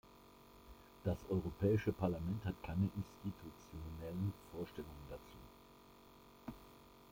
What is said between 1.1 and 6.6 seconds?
Europäische Parlament hat keine institutionellen Vorstellungen dazu.